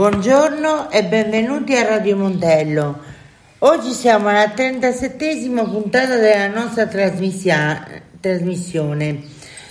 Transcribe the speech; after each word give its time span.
Buongiorno 0.00 0.90
e 0.90 1.04
benvenuti 1.04 1.76
a 1.76 1.86
Radio 1.86 2.16
Montello. 2.16 2.98
Oggi 3.58 3.92
siamo 3.92 4.28
alla 4.28 4.46
37esima 4.46 5.68
puntata 5.68 6.16
della 6.16 6.48
nostra 6.48 6.86
trasmissione. 6.86 9.22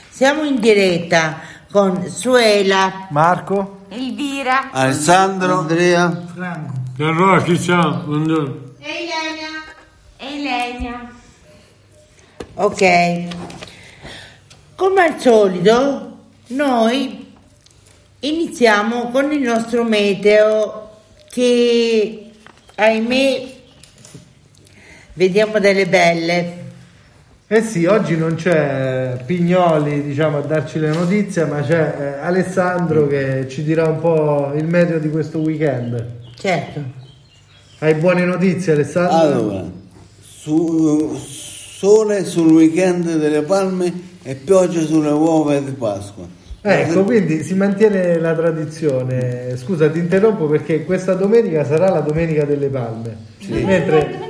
Siamo 0.09 0.43
in 0.43 0.59
diretta 0.59 1.39
con 1.71 2.07
Suela, 2.09 3.07
Marco, 3.09 3.85
Elvira, 3.89 4.69
Alessandro, 4.71 5.59
Andrea, 5.59 6.25
Franco 6.31 6.78
E 7.01 7.05
allora 7.05 7.41
ci 7.45 7.57
siamo, 7.57 8.01
buongiorno. 8.03 8.73
e 10.17 10.35
Ilenia. 10.35 11.09
Ok. 12.55 13.27
Come 14.75 15.01
al 15.01 15.17
solito, 15.17 16.17
noi 16.47 17.25
iniziamo 18.19 19.11
con 19.11 19.31
il 19.31 19.39
nostro 19.39 19.85
meteo 19.85 20.89
che 21.29 22.31
ahimè 22.75 23.43
vediamo 25.13 25.57
delle 25.59 25.87
belle. 25.87 26.57
Eh 27.47 27.61
sì, 27.61 27.85
oggi 27.85 28.17
non 28.17 28.35
c'è 28.35 29.23
Pignoli, 29.25 30.03
diciamo, 30.03 30.39
a 30.39 30.41
darci 30.41 30.79
le 30.79 30.89
notizie, 30.89 31.45
ma 31.45 31.61
c'è 31.61 31.95
eh, 31.97 32.25
Alessandro 32.25 33.07
che 33.07 33.47
ci 33.47 33.63
dirà 33.63 33.87
un 33.87 33.99
po' 34.01 34.51
il 34.53 34.65
meteo 34.65 34.99
di 34.99 35.09
questo 35.09 35.39
weekend. 35.39 36.18
Certo. 36.39 36.81
Hai 37.79 37.95
buone 37.95 38.23
notizie, 38.23 38.71
Alessandro? 38.71 39.17
Allora, 39.17 39.65
su- 40.21 41.17
sole 41.17 42.23
sul 42.23 42.49
weekend 42.51 43.17
delle 43.17 43.41
palme 43.41 43.91
e 44.23 44.35
pioggia 44.35 44.79
sulle 44.79 45.09
uova 45.09 45.59
di 45.59 45.71
Pasqua. 45.71 46.25
Ecco, 46.61 47.03
quindi 47.03 47.43
si 47.43 47.55
mantiene 47.55 48.17
la 48.19 48.33
tradizione. 48.33 49.57
Scusa, 49.57 49.89
ti 49.89 49.99
interrompo 49.99 50.45
perché 50.45 50.85
questa 50.85 51.13
domenica 51.13 51.65
sarà 51.65 51.89
la 51.89 51.99
domenica 51.99 52.45
delle 52.45 52.67
palme. 52.67 53.17
Mentre 53.47 54.27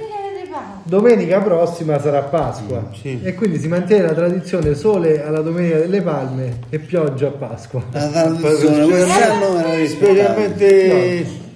domenica 0.82 1.40
prossima 1.42 2.00
sarà 2.00 2.22
Pasqua. 2.24 2.90
Sì. 3.00 3.20
E 3.22 3.36
quindi 3.36 3.60
si 3.60 3.68
mantiene 3.68 4.02
la 4.02 4.14
tradizione 4.14 4.74
sole 4.74 5.24
alla 5.24 5.42
domenica 5.42 5.78
delle 5.78 6.02
palme 6.02 6.62
e 6.72 6.80
pioggia 6.80 7.28
a 7.28 7.32
Pasqua. 7.32 7.84
La 7.92 8.08
tradizione 8.08 8.86
quest'anno 8.88 9.60
era 9.60 9.76
rispettata. 9.76 10.34
Specialmente, 10.34 11.48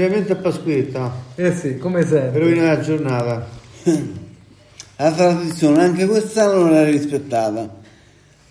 specialmente 0.00 0.32
a 0.32 0.36
Pasquetta, 0.36 1.12
Eh 1.34 1.54
sì, 1.54 1.76
come 1.76 2.02
per 2.04 2.08
sempre. 2.08 2.40
rovinare 2.40 2.76
la 2.76 2.80
giornata. 2.80 3.48
La 4.96 5.12
tradizione 5.12 5.82
anche 5.82 6.06
quest'anno 6.06 6.62
non 6.62 6.72
era 6.72 6.88
rispettata. 6.88 7.68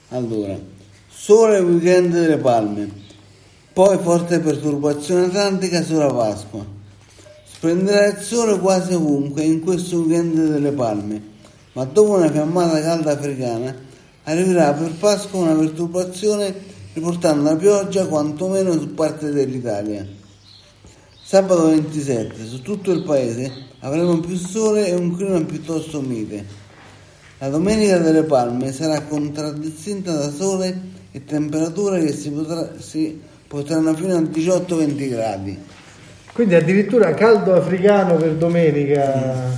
Allora, 0.09 0.56
sole 1.08 1.59
weekend 1.59 2.12
delle 2.12 2.38
palme, 2.38 2.88
poi 3.74 3.98
forte 3.98 4.40
perturbazione 4.40 5.26
atlantica 5.26 5.84
sulla 5.84 6.14
Pasqua. 6.14 6.64
Splenderà 7.52 8.06
il 8.06 8.18
sole 8.18 8.59
quasi 8.59 8.94
ovunque 8.94 9.42
in 9.42 9.62
questo 9.62 10.02
weekend 10.02 10.52
delle 10.52 10.72
palme, 10.72 11.22
ma 11.74 11.84
dopo 11.86 12.12
una 12.18 12.30
fiammata 12.30 12.80
calda 12.80 13.12
africana 13.14 13.76
arriverà 14.24 14.74
per 14.74 14.92
Pasqua 15.00 15.40
una 15.40 15.54
perturbazione 15.54 16.54
riportando 16.94 17.44
la 17.44 17.56
pioggia 17.56 18.06
quantomeno 18.06 18.72
su 18.74 18.94
parte 18.94 19.32
dell'Italia. 19.32 20.18
Sabato 21.29 21.67
27 21.67 22.44
su 22.44 22.63
tutto 22.63 22.91
il 22.91 23.03
paese 23.03 23.51
avremo 23.81 24.19
più 24.19 24.35
sole 24.35 24.88
e 24.88 24.95
un 24.95 25.16
clima 25.16 25.40
piuttosto 25.41 26.01
mite. 26.01 26.44
La 27.38 27.50
domenica 27.50 28.00
delle 28.00 28.23
palme 28.23 28.73
sarà 28.73 29.01
contraddistinta 29.01 30.12
da 30.12 30.31
sole 30.31 30.75
e 31.12 31.23
temperature 31.25 32.03
che 32.03 32.13
si, 32.13 32.31
potrà- 32.31 32.72
si 32.79 33.22
potranno 33.47 33.94
fino 33.94 34.16
a 34.16 34.22
18-20 34.22 35.09
gradi. 35.09 35.59
Quindi 36.34 36.56
addirittura 36.56 37.13
caldo 37.13 37.53
africano 37.53 38.16
per 38.16 38.34
domenica 38.34 39.51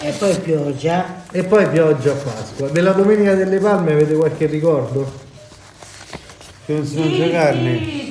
E 0.00 0.10
poi 0.18 0.36
pioggia. 0.40 1.22
e 1.30 1.44
poi 1.44 1.68
pioggia 1.68 2.10
a 2.10 2.16
Pasqua. 2.16 2.68
Della 2.68 2.90
domenica 2.94 3.36
delle 3.36 3.60
palme 3.60 3.92
avete 3.92 4.14
qualche 4.14 4.46
ricordo? 4.46 5.08
Che 6.66 6.72
non 6.72 6.84
si 6.84 6.98
mangia 6.98 7.30
carne, 7.30 8.06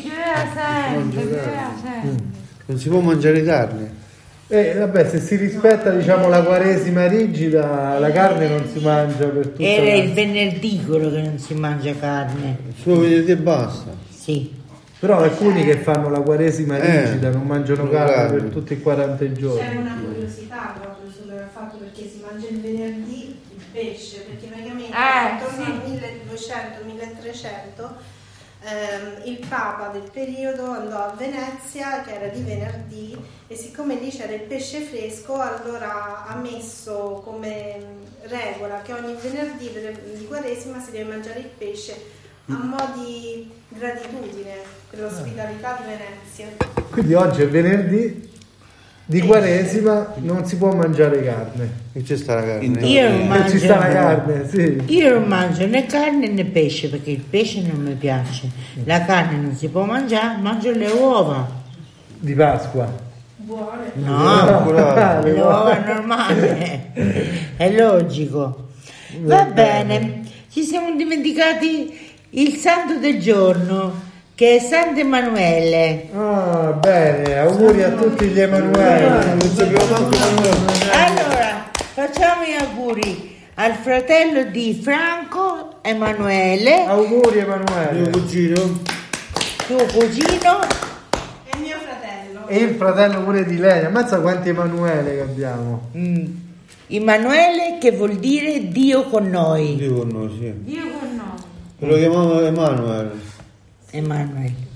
non 2.68 2.78
si 2.78 2.88
può 2.90 3.00
mangiare 3.00 3.44
carne. 3.44 4.06
Eh, 4.50 4.76
vabbè, 4.78 5.10
se 5.10 5.20
si 5.20 5.36
rispetta 5.36 5.90
diciamo 5.90 6.30
la 6.30 6.42
quaresima 6.42 7.06
rigida, 7.08 8.00
la 8.00 8.10
carne 8.12 8.48
non 8.48 8.64
si 8.72 8.80
mangia 8.80 9.26
per 9.28 9.48
tutta 9.48 9.62
Era 9.64 9.94
il 9.96 10.14
venerdì 10.14 10.82
quello 10.86 11.10
che 11.10 11.22
non 11.22 11.38
si 11.38 11.54
mangia 11.54 11.94
carne. 12.00 12.58
Solo 12.82 13.02
venerdì 13.02 13.32
e 13.32 13.38
basta. 13.38 13.92
Sì. 14.10 14.54
Però 15.00 15.18
alcuni 15.20 15.64
che 15.66 15.76
fanno 15.78 16.10
la 16.10 16.22
quaresima 16.22 16.78
Eh, 16.80 17.04
rigida 17.06 17.30
non 17.30 17.44
mangiano 17.46 17.84
non 17.84 17.92
carne 17.92 18.14
carne. 18.14 18.40
per 18.40 18.50
tutti 18.50 18.74
i 18.74 18.82
40 18.82 19.26
C'è 19.26 19.32
giorni. 19.34 19.78
una 19.78 19.98
curiosità 20.04 20.74
proprio 20.82 21.12
sul 21.12 21.34
fatto 21.54 21.78
perché 21.78 22.10
si 22.10 22.22
mangia 22.26 22.48
il 22.50 22.62
venerdì 22.62 23.36
il 23.54 23.64
pesce, 23.72 24.22
perché 24.28 24.48
praticamente 24.48 24.96
Eh, 24.96 25.34
intorno 25.34 25.66
sì. 25.66 25.72
al 25.72 26.22
1200-1300 26.34 27.90
ehm, 28.68 29.22
il 29.26 29.46
Papa 29.48 29.88
del 29.88 30.10
periodo 30.12 30.66
andò 30.72 30.98
a 30.98 31.16
Venezia, 31.18 32.02
che 32.02 32.16
era 32.16 32.28
di 32.28 32.42
venerdì, 32.42 33.18
e 33.48 33.56
siccome 33.56 33.96
lì 33.96 34.10
c'era 34.10 34.34
il 34.34 34.42
pesce 34.42 34.82
fresco, 34.82 35.40
allora 35.40 36.26
ha 36.26 36.36
messo 36.36 37.22
come 37.24 38.06
regola 38.24 38.82
che 38.82 38.94
ogni 38.94 39.16
venerdì 39.22 39.72
di 40.18 40.26
Quaresima 40.26 40.82
si 40.82 40.92
deve 40.92 41.10
mangiare 41.10 41.40
il 41.40 41.50
pesce 41.58 42.16
a 42.50 42.58
mo' 42.58 42.94
di 42.96 43.50
gratitudine 43.70 44.56
per 44.90 45.00
l'ospitalità 45.00 45.78
di 45.82 45.84
Venezia. 45.88 46.48
Quindi 46.92 47.14
oggi 47.14 47.42
è 47.42 47.48
venerdì 47.48 48.36
di 49.10 49.22
quaresima, 49.22 50.16
non 50.18 50.46
si 50.46 50.58
può 50.58 50.74
mangiare 50.74 51.24
carne. 51.24 51.70
E 51.94 52.04
c'è 52.04 52.18
sta 52.18 52.36
la 52.36 52.44
carne. 52.44 52.86
Io 52.86 53.10
non 53.24 53.46
ci 53.50 53.58
sta 53.58 53.76
la 53.76 53.80
mangio. 53.80 53.94
carne, 53.94 54.50
sì. 54.50 54.84
Io 54.88 55.14
non 55.20 55.28
mangio 55.30 55.66
né 55.66 55.86
carne 55.86 56.28
né 56.28 56.44
pesce 56.44 56.90
perché 56.90 57.12
il 57.12 57.22
pesce 57.22 57.62
non 57.62 57.82
mi 57.82 57.94
piace. 57.94 58.50
La 58.84 59.06
carne 59.06 59.38
non 59.38 59.56
si 59.56 59.70
può 59.70 59.86
mangiare, 59.86 60.42
mangio 60.42 60.72
le 60.72 60.88
uova. 60.88 61.48
Di 62.20 62.34
Pasqua. 62.34 63.06
Buone. 63.38 63.92
No, 63.94 64.18
Ah, 64.18 65.20
le 65.22 65.32
uova 65.32 65.78
normali. 65.86 66.82
È 67.56 67.72
logico. 67.72 68.68
Va 69.22 69.46
bene, 69.46 70.24
ci 70.52 70.64
siamo 70.64 70.94
dimenticati 70.94 71.98
il 72.32 72.56
santo 72.56 72.98
del 73.00 73.22
giorno 73.22 74.04
che 74.38 74.58
è 74.58 74.60
Santo 74.60 75.00
Emanuele. 75.00 76.10
Ah, 76.16 76.72
bene, 76.80 77.40
auguri 77.40 77.82
a 77.82 77.90
tutti 77.90 78.28
gli 78.28 78.40
Emanuele. 78.40 79.36
Allora, 80.92 81.72
facciamo 81.72 82.44
gli 82.44 82.54
auguri 82.60 83.36
al 83.56 83.74
fratello 83.74 84.44
di 84.52 84.80
Franco 84.80 85.80
Emanuele, 85.82 86.86
Auguri 86.86 87.38
Mio 87.38 87.46
Emanuele. 87.46 88.10
cugino, 88.12 88.80
tuo 89.66 89.84
cugino, 89.92 90.60
E 91.50 91.58
mio 91.60 91.78
fratello. 91.80 92.48
E 92.48 92.58
il 92.60 92.76
fratello 92.76 93.24
pure 93.24 93.44
di 93.44 93.58
lei. 93.58 93.86
Ammazza 93.86 94.20
quanti 94.20 94.50
Emanuele 94.50 95.16
che 95.16 95.22
abbiamo. 95.22 95.90
mm, 95.98 96.26
Emanuele 96.90 97.78
che 97.80 97.92
vuol 97.92 98.18
dire 98.18 98.68
Dio 98.68 99.06
con 99.06 99.32
noi. 99.32 99.78
Dio 99.78 99.94
con 99.96 100.08
noi, 100.10 100.30
sì. 100.40 100.54
Dio 100.64 100.84
con 101.00 101.16
noi. 101.16 101.90
Lo 101.90 101.96
chiamavano 101.98 102.40
Emanuele. 102.42 103.36
Emanuele. 103.92 104.76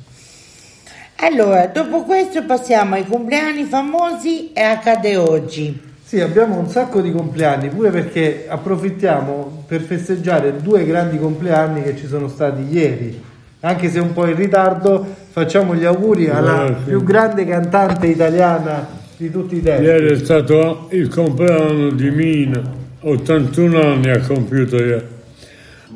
Allora, 1.18 1.68
dopo 1.68 2.04
questo 2.04 2.44
passiamo 2.46 2.96
ai 2.96 3.06
compleanni 3.06 3.64
famosi 3.64 4.54
e 4.54 4.62
accade 4.62 5.16
oggi. 5.18 5.80
Sì, 6.04 6.20
abbiamo 6.20 6.58
un 6.58 6.68
sacco 6.68 7.00
di 7.00 7.12
compleanni, 7.12 7.70
pure 7.70 7.90
perché 7.90 8.46
approfittiamo 8.50 9.64
per 9.68 9.82
festeggiare 9.82 10.62
due 10.62 10.84
grandi 10.86 11.18
compleanni 11.20 11.84
che 11.84 11.96
ci 11.96 12.08
sono 12.08 12.28
stati 12.28 12.64
ieri. 12.64 13.30
anche 13.64 13.90
se 13.92 14.00
un 14.00 14.12
po' 14.12 14.26
in 14.26 14.36
ritardo, 14.36 15.06
facciamo 15.30 15.76
gli 15.76 15.86
auguri 15.86 16.28
alla 16.30 16.66
Grazie. 16.66 16.84
più 16.86 17.04
grande 17.04 17.46
cantante 17.46 18.08
italiana 18.08 18.88
di 19.16 19.30
tutti 19.30 19.58
i 19.58 19.62
tempi. 19.62 19.84
Ieri 19.84 20.10
è 20.14 20.18
stato 20.18 20.88
il 20.90 21.08
compleanno 21.10 21.92
di 21.92 22.10
Mina, 22.10 22.62
81 23.02 23.80
anni 23.80 24.10
ha 24.10 24.20
compiuto 24.20 24.78
ieri. 24.78 25.06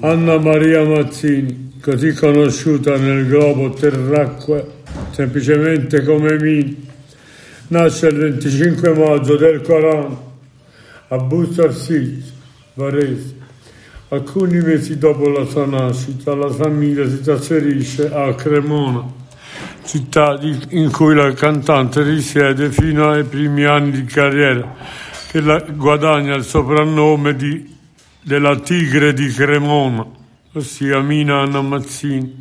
Anna 0.02 0.38
Maria 0.38 0.84
Mazzini, 0.84 1.65
così 1.86 2.14
conosciuta 2.14 2.98
nel 2.98 3.28
globo 3.28 3.70
terracque 3.70 4.66
semplicemente 5.12 6.04
come 6.04 6.36
Mina, 6.40 6.74
nasce 7.68 8.08
il 8.08 8.18
25 8.18 8.90
maggio 8.96 9.36
del 9.36 9.62
40 9.62 10.24
a 11.10 11.18
Busto 11.18 11.62
Arsizio, 11.62 12.34
Varese. 12.74 13.36
Alcuni 14.08 14.58
mesi 14.62 14.98
dopo 14.98 15.30
la 15.30 15.46
sua 15.46 15.68
nascita 15.68 16.34
la 16.34 16.50
famiglia 16.50 17.08
si 17.08 17.22
trasferisce 17.22 18.12
a 18.12 18.34
Cremona, 18.34 19.04
città 19.86 20.40
in 20.70 20.90
cui 20.92 21.14
la 21.14 21.34
cantante 21.34 22.02
risiede 22.02 22.72
fino 22.72 23.12
ai 23.12 23.26
primi 23.26 23.64
anni 23.64 23.92
di 23.92 24.06
carriera, 24.06 24.74
che 25.30 25.40
la- 25.40 25.60
guadagna 25.60 26.34
il 26.34 26.46
soprannome 26.46 27.36
di- 27.36 27.76
della 28.24 28.56
Tigre 28.58 29.14
di 29.14 29.28
Cremona, 29.28 30.24
ossia 30.56 31.02
Mina 31.02 31.42
Anna 31.42 31.62
Mazzini. 31.62 32.34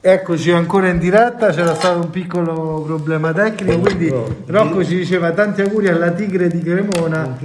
Eccoci 0.00 0.52
ancora 0.52 0.86
in 0.90 0.98
diretta, 1.00 1.48
c'era 1.48 1.74
stato 1.74 1.98
un 1.98 2.10
piccolo 2.10 2.84
problema 2.86 3.32
tecnico, 3.32 3.80
quindi 3.80 4.14
Rocco 4.46 4.84
ci 4.84 4.94
diceva 4.94 5.32
tanti 5.32 5.60
auguri 5.60 5.88
alla 5.88 6.12
Tigre 6.12 6.46
di 6.46 6.60
Cremona 6.62 7.36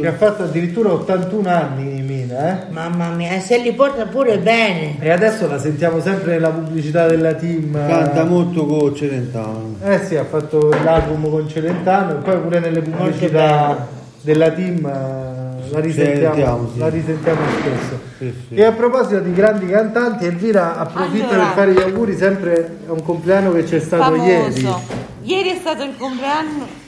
che 0.00 0.06
ha 0.06 0.12
fatto 0.12 0.44
addirittura 0.44 0.92
81 0.92 1.48
anni 1.48 2.00
Mina, 2.02 2.68
eh? 2.68 2.70
Mamma 2.70 3.08
mia, 3.08 3.40
se 3.40 3.58
li 3.58 3.72
porta 3.72 4.06
pure 4.06 4.38
bene. 4.38 4.94
E 5.00 5.10
adesso 5.10 5.48
la 5.48 5.58
sentiamo 5.58 6.00
sempre 6.00 6.34
nella 6.34 6.50
pubblicità 6.50 7.08
della 7.08 7.34
team. 7.34 7.72
Canta 7.72 8.22
molto 8.24 8.64
con 8.64 8.94
Celentano. 8.94 9.74
Eh 9.82 10.04
sì, 10.04 10.14
ha 10.14 10.24
fatto 10.24 10.68
l'album 10.84 11.28
con 11.28 11.48
Celentano 11.48 12.12
e 12.12 12.22
poi 12.22 12.38
pure 12.38 12.60
nelle 12.60 12.80
pubblicità 12.80 14.00
della 14.22 14.50
team 14.50 14.84
eh, 14.86 15.70
la 15.70 15.80
risentiamo, 15.80 16.70
la 16.76 16.88
risentiamo 16.88 17.40
spesso. 17.58 18.00
Sì, 18.18 18.34
sì. 18.48 18.54
E 18.54 18.64
a 18.64 18.72
proposito 18.72 19.20
di 19.20 19.32
grandi 19.32 19.66
cantanti, 19.66 20.26
Elvira 20.26 20.76
approfitta 20.76 21.28
Allora. 21.28 21.44
per 21.44 21.54
fare 21.54 21.72
gli 21.72 21.80
auguri 21.80 22.16
sempre 22.16 22.78
a 22.86 22.92
un 22.92 23.02
compleanno 23.02 23.52
che 23.52 23.64
c'è 23.64 23.80
stato 23.80 24.14
ieri. 24.16 24.60
famoso. 24.60 24.80
Ieri 25.22 25.50
è 25.50 25.56
stato 25.56 25.82
il 25.84 25.96
compleanno 25.96 26.80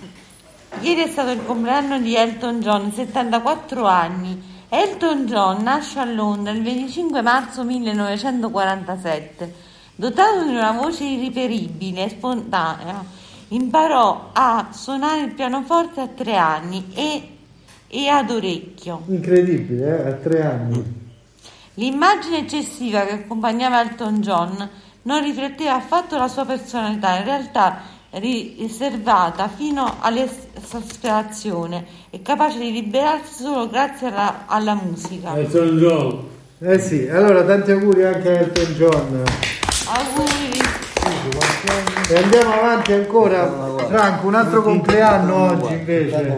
Ieri 0.81 1.02
è 1.02 1.08
stato 1.08 1.31
il 1.31 1.44
compleanno 1.44 2.00
di 2.00 2.16
Elton 2.16 2.60
John, 2.60 2.92
74 2.92 3.87
anni. 3.87 4.52
Elton 4.69 5.25
John 5.26 5.62
nasce 5.62 6.00
a 6.00 6.04
Londra 6.04 6.52
il 6.52 6.62
25 6.62 7.22
marzo 7.22 7.64
1947. 7.64 9.54
Dotato 9.94 10.42
di 10.42 10.50
una 10.50 10.72
voce 10.72 11.04
irriperibile 11.04 12.04
e 12.04 12.08
spontanea, 12.08 13.04
imparò 13.49 14.31
a 14.32 14.69
suonare 14.73 15.23
il 15.23 15.35
pianoforte 15.35 16.00
a 16.00 16.08
tre 16.08 16.37
anni 16.37 16.87
e, 16.94 17.29
e 17.88 18.08
ad 18.08 18.31
orecchio. 18.31 19.02
Incredibile, 19.06 19.87
eh? 19.87 20.08
a 20.08 20.12
tre 20.12 20.43
anni. 20.43 21.02
L'immagine 21.75 22.38
eccessiva 22.38 23.05
che 23.05 23.12
accompagnava 23.12 23.81
Elton 23.81 24.20
John 24.20 24.69
non 25.02 25.23
rifletteva 25.23 25.75
affatto 25.75 26.17
la 26.17 26.29
sua 26.29 26.44
personalità, 26.44 27.17
in 27.19 27.25
realtà 27.25 27.82
riservata 28.11 29.49
fino 29.49 29.97
all'esasperazione 30.00 31.85
e 32.11 32.23
capace 32.23 32.58
di 32.58 32.70
liberarsi 32.70 33.43
solo 33.43 33.69
grazie 33.69 34.06
alla, 34.08 34.44
alla 34.47 34.75
musica. 34.75 35.37
Elton 35.37 35.79
John. 35.79 36.29
Eh 36.61 36.79
sì, 36.79 37.08
allora 37.08 37.43
tanti 37.43 37.73
auguri 37.73 38.05
anche 38.05 38.29
a 38.29 38.32
Elton 38.38 38.75
John. 38.75 39.25
Auguri! 39.87 40.61
E 42.06 42.16
andiamo 42.16 42.52
avanti 42.52 42.92
ancora. 42.92 43.76
Franco, 43.88 44.26
un 44.26 44.34
altro 44.34 44.60
compleanno 44.60 45.34
oggi 45.36 45.72
invece. 45.72 46.36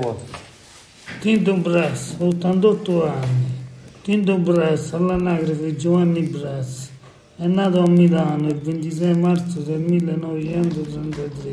Tinto 1.18 1.54
Brass, 1.54 2.14
88 2.18 3.04
anni. 3.04 3.54
Tinto 4.02 4.36
Brass, 4.36 4.92
all'anagrafe 4.92 5.74
Giovanni 5.74 6.20
Brass. 6.20 6.88
È 7.36 7.46
nato 7.46 7.82
a 7.82 7.88
Milano 7.88 8.46
il 8.46 8.60
26 8.60 9.14
marzo 9.16 9.58
del 9.58 9.80
1933. 9.80 11.50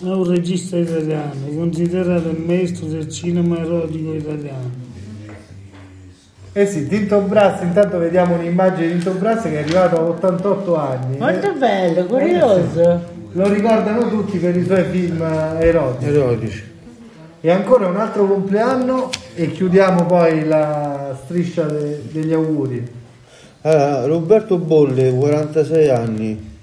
È 0.00 0.04
un 0.04 0.24
regista 0.24 0.78
italiano, 0.78 1.46
considerato 1.54 2.30
il 2.30 2.38
maestro 2.38 2.86
del 2.86 3.10
cinema 3.10 3.58
erotico 3.58 4.14
italiano. 4.14 4.84
Eh 6.54 6.66
sì, 6.66 6.88
Tinto 6.88 7.20
Brass, 7.20 7.60
intanto 7.62 7.98
vediamo 7.98 8.36
un'immagine 8.36 8.86
di 8.86 8.92
Tinto 8.94 9.10
Brass 9.12 9.42
che 9.42 9.58
è 9.58 9.62
arrivato 9.62 9.98
a 9.98 10.04
88 10.04 10.76
anni. 10.76 11.18
Molto 11.18 11.52
bello, 11.52 12.04
curioso. 12.06 13.14
Lo 13.36 13.52
ricordano 13.52 14.08
tutti 14.08 14.38
per 14.38 14.56
i 14.56 14.64
suoi 14.64 14.84
film 14.84 15.20
eh, 15.20 15.66
erotici. 15.66 16.08
Erotici. 16.08 16.64
E 17.42 17.50
ancora 17.50 17.86
un 17.86 17.96
altro 17.96 18.26
compleanno 18.26 19.10
e 19.34 19.52
chiudiamo 19.52 20.06
poi 20.06 20.46
la 20.46 21.14
striscia 21.22 21.64
de- 21.64 22.00
degli 22.10 22.32
auguri. 22.32 22.82
Allora, 23.60 24.06
Roberto 24.06 24.56
Bolle, 24.56 25.12
46 25.12 25.88
anni. 25.90 26.54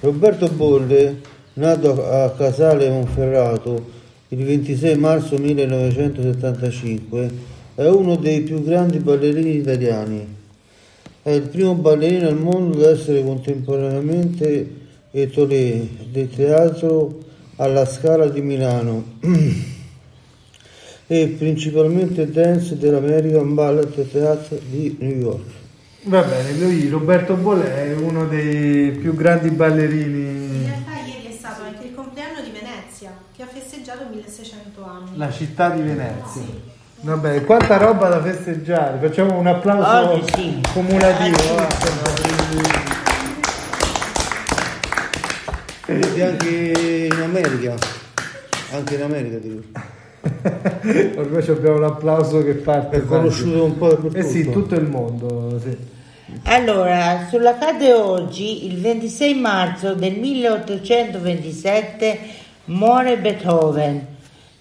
Roberto 0.00 0.48
Bolle, 0.48 1.20
nato 1.52 2.08
a 2.10 2.30
Casale 2.30 2.88
Monferrato 2.88 3.92
il 4.28 4.42
26 4.42 4.96
marzo 4.96 5.36
1975, 5.36 7.30
è 7.74 7.86
uno 7.88 8.16
dei 8.16 8.40
più 8.40 8.64
grandi 8.64 9.00
ballerini 9.00 9.56
italiani. 9.56 10.26
È 11.22 11.30
il 11.30 11.42
primo 11.42 11.74
ballerino 11.74 12.26
al 12.26 12.38
mondo 12.38 12.78
ad 12.78 12.96
essere 12.96 13.22
contemporaneamente 13.22 14.84
etolé 15.20 15.88
del 16.10 16.28
teatro 16.28 17.18
alla 17.56 17.86
Scala 17.86 18.26
di 18.28 18.42
Milano 18.42 19.02
e 21.06 21.26
principalmente 21.38 22.30
dance 22.30 22.76
dell'American 22.76 23.54
Ballet 23.54 24.10
Theatre 24.10 24.60
di 24.68 24.96
New 25.00 25.18
York. 25.18 25.50
Va 26.02 26.22
bene, 26.22 26.52
lui 26.58 26.88
Roberto 26.88 27.34
Bolle 27.34 27.74
è 27.74 27.94
uno 27.94 28.26
dei 28.26 28.90
più 28.90 29.14
grandi 29.14 29.48
In 29.48 29.56
ballerini. 29.56 30.64
realtà 30.66 30.92
ieri 31.06 31.28
è 31.28 31.36
stato 31.36 31.62
anche 31.62 31.86
il 31.86 31.94
compleanno 31.94 32.42
di 32.42 32.50
Venezia, 32.50 33.16
che 33.34 33.42
ha 33.42 33.46
festeggiato 33.46 34.04
1600 34.10 34.84
anni. 34.84 35.16
La 35.16 35.30
città 35.32 35.70
di 35.70 35.80
Venezia. 35.80 36.42
Vabbè, 37.00 37.44
quanta 37.44 37.78
roba 37.78 38.08
da 38.08 38.22
festeggiare. 38.22 38.98
Facciamo 39.08 39.38
un 39.38 39.46
applauso 39.46 40.10
Oggi 40.12 40.32
sì. 40.34 40.60
cumulativo. 40.72 41.36
Oggi 41.36 42.56
va. 42.56 42.95
E 45.86 46.22
anche 46.22 46.48
in 46.48 47.20
America, 47.22 47.76
anche 48.72 48.96
in 48.96 49.02
America 49.02 49.38
dico. 49.38 49.62
Ormai 51.20 51.44
ci 51.44 51.50
abbiamo 51.50 51.78
l'applauso 51.78 52.42
che 52.42 52.54
parte. 52.54 52.96
È 52.96 53.04
conosciuto 53.04 53.64
un 53.64 53.78
po' 53.78 53.90
dappertutto. 53.90 54.18
Eh 54.18 54.24
sì, 54.24 54.50
tutto 54.50 54.74
il 54.74 54.86
mondo, 54.86 55.60
sì. 55.62 55.76
Allora, 56.42 57.28
sull'accade 57.30 57.92
oggi, 57.92 58.66
il 58.66 58.80
26 58.80 59.34
marzo 59.34 59.94
del 59.94 60.18
1827, 60.18 62.18
muore 62.64 63.18
Beethoven. 63.18 64.14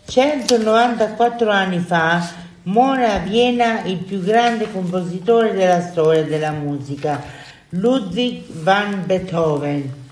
194 0.05 1.49
anni 1.49 1.79
fa 1.79 2.43
muore 2.65 3.05
a 3.05 3.17
Vienna 3.17 3.83
il 3.83 3.97
più 3.97 4.21
grande 4.21 4.71
compositore 4.71 5.53
della 5.53 5.81
storia 5.81 6.23
della 6.23 6.51
musica, 6.51 7.21
Ludwig 7.69 8.43
van 8.47 9.03
Beethoven. 9.05 10.03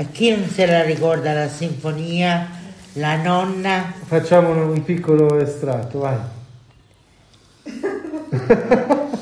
E 0.00 0.12
chi 0.12 0.30
non 0.30 0.48
se 0.48 0.64
la 0.64 0.84
ricorda 0.84 1.32
la 1.32 1.48
sinfonia, 1.48 2.48
la 2.92 3.16
nonna? 3.16 3.92
Facciamo 4.04 4.50
un, 4.50 4.58
un 4.58 4.84
piccolo 4.84 5.40
estratto, 5.40 5.98
vai. 5.98 6.16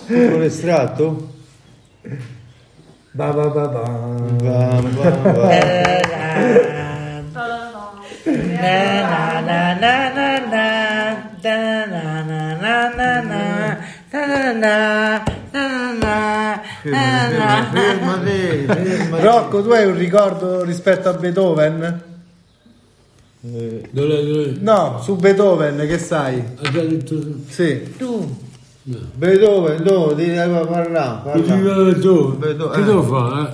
Piccolo 0.07 0.43
estratto? 0.43 1.33
Ba 3.13 3.31
ba 3.33 3.47
ba 3.49 3.69
ba. 3.69 3.83
Ba, 3.83 4.83
ba, 4.83 5.11
ba. 5.33 5.49
Na 8.61 9.01
na 9.01 9.41
na 9.41 9.81
na 9.81 10.11
na 10.13 10.37
na 10.53 10.67
na 11.41 11.87
na 11.87 12.53
na 12.61 12.91
na 12.93 13.21
na 13.23 13.81
na 14.13 14.53
na 14.53 15.36
ferma 16.91 17.69
te, 18.23 18.65
ferma 18.67 19.11
te. 19.11 19.21
Rocco, 19.21 19.63
tu 19.63 19.71
hai 19.71 19.87
un 19.87 19.97
ricordo 19.97 20.63
rispetto 20.65 21.09
a 21.09 21.13
Beethoven? 21.13 22.03
No, 24.61 25.01
su 25.03 25.17
Beethoven, 25.17 25.77
che 25.87 25.99
sai? 25.99 26.43
Ha 26.63 26.71
già 26.71 26.81
detto 26.81 27.17
sì. 27.49 27.95
Tu. 27.97 28.45
No. 28.89 28.99
Beethoven, 29.15 29.83
tu, 29.83 30.15
ti 30.15 30.31
devo 30.31 30.65
parlare. 30.67 31.33
Che 31.33 32.85
devo 32.85 33.03
fare? 33.03 33.53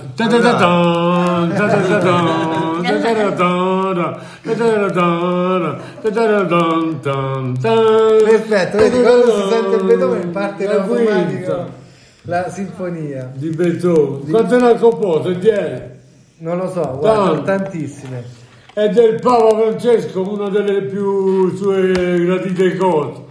Perfetto, 8.23 8.77
vedi 8.77 9.01
quando 9.01 9.31
si 9.31 9.49
sente 9.49 9.83
Beethoven 9.83 10.31
parte 10.31 10.65
la 10.65 10.75
quinta 10.83 11.81
la 12.23 12.49
sinfonia. 12.49 13.31
di 13.33 13.49
Beethoven. 13.49 14.29
Quante 14.29 14.57
ne 14.57 14.69
ha 14.69 14.75
composte? 14.75 15.37
Dieci. 15.39 15.81
Non 16.37 16.57
lo 16.57 16.69
so, 16.69 16.97
guarda, 16.99 17.41
tantissime. 17.41 18.23
È 18.73 18.89
del 18.89 19.19
Papa 19.21 19.49
Francesco, 19.59 20.29
una 20.29 20.49
delle 20.49 20.81
più 20.83 21.55
sue 21.55 21.91
gradite 22.25 22.75
cose. 22.75 23.21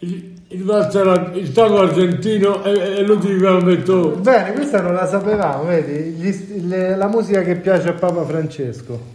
Il, 0.00 0.32
il, 0.48 1.30
il 1.34 1.52
tango 1.52 1.80
argentino 1.80 2.60
l'ultimo 3.04 3.38
che 3.40 3.46
ha 3.46 3.60
detto. 3.60 4.08
Bene, 4.20 4.52
questa 4.52 4.80
non 4.80 4.94
la 4.94 5.06
sapevamo, 5.06 5.64
vedi? 5.64 6.10
Gli 6.12 6.66
le- 6.68 6.96
la 6.96 7.08
musica 7.08 7.42
che 7.42 7.56
piace 7.56 7.88
a 7.88 7.92
Papa 7.94 8.24
Francesco. 8.24 9.12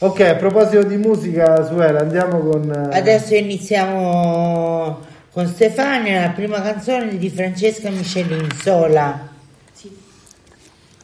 Ok, 0.00 0.20
a 0.20 0.34
proposito 0.34 0.82
di 0.82 0.96
musica, 0.96 1.64
Suela, 1.66 2.00
andiamo 2.00 2.40
con... 2.40 2.70
eh, 2.90 2.96
Adesso 2.98 3.34
iniziamo 3.34 4.98
con 5.32 5.46
Stefania, 5.46 6.22
la 6.22 6.30
prima 6.30 6.60
canzone 6.60 7.16
di 7.16 7.30
Francesca 7.30 7.88
Michelin, 7.88 8.48
Sola. 8.60 9.28
Sì. 9.72 9.96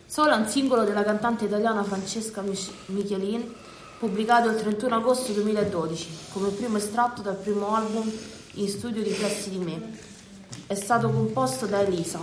Sola 0.04 0.36
è 0.36 0.40
un 0.40 0.48
singolo 0.48 0.84
della 0.84 1.04
cantante 1.04 1.44
italiana 1.44 1.84
Francesca 1.84 2.40
Mich- 2.40 2.72
Michelin, 2.86 3.54
pubblicato 3.98 4.48
il 4.48 4.56
31 4.56 4.96
agosto 4.96 5.32
2012 5.32 6.08
come 6.32 6.48
primo 6.50 6.76
estratto 6.76 7.22
dal 7.22 7.36
primo 7.36 7.74
album 7.74 8.10
in 8.54 8.68
studio 8.68 9.02
Riflessi 9.02 9.50
di 9.50 9.58
me. 9.58 9.80
È 10.66 10.74
stato 10.74 11.08
composto 11.08 11.66
da 11.66 11.80
Elisa. 11.82 12.18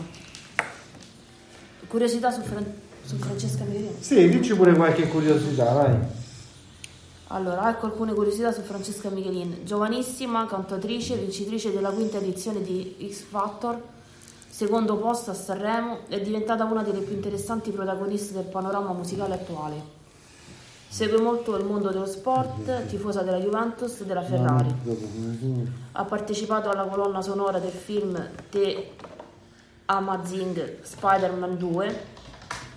Curiosità 1.88 2.32
su, 2.32 2.42
Fran- 2.42 2.74
su 3.06 3.16
Francesca 3.16 3.64
Michelin? 3.64 3.96
Sì, 4.02 4.28
dici 4.28 4.54
pure 4.56 4.74
qualche 4.74 5.08
curiosità, 5.08 5.72
vai. 5.72 5.98
Allora, 7.34 7.68
ecco 7.68 7.88
alcune 7.88 8.14
curiosità 8.14 8.52
su 8.52 8.62
Francesca 8.62 9.10
Michelin. 9.10 9.62
Giovanissima, 9.64 10.46
cantautrice, 10.46 11.16
vincitrice 11.16 11.74
della 11.74 11.90
quinta 11.90 12.18
edizione 12.18 12.62
di 12.62 12.96
X 13.12 13.24
Factor, 13.24 13.82
secondo 14.48 14.98
posto 14.98 15.32
a 15.32 15.34
Sanremo, 15.34 16.02
è 16.10 16.22
diventata 16.22 16.64
una 16.64 16.84
delle 16.84 17.00
più 17.00 17.16
interessanti 17.16 17.72
protagoniste 17.72 18.34
del 18.34 18.44
panorama 18.44 18.94
musicale 18.94 19.34
attuale. 19.34 20.02
Segue 20.88 21.20
molto 21.20 21.58
il 21.58 21.66
mondo 21.66 21.90
dello 21.90 22.06
sport, 22.06 22.86
tifosa 22.86 23.24
della 23.24 23.40
Juventus 23.40 24.02
e 24.02 24.06
della 24.06 24.22
Ferrari. 24.22 24.72
Ha 25.94 26.06
partecipato 26.06 26.70
alla 26.70 26.84
colonna 26.84 27.24
sonora 27.24 27.58
del 27.58 27.72
film 27.72 28.30
The 28.52 28.92
Amazing 29.86 30.84
Spider-Man 30.84 31.58
2. 31.58 32.06